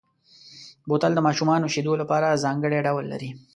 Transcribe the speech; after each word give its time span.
بوتل 0.87 1.11
د 1.15 1.19
ماشومو 1.27 1.67
شیدو 1.73 1.93
لپاره 2.01 2.39
ځانګړی 2.43 2.79
ډول 2.87 3.05
لري. 3.13 3.29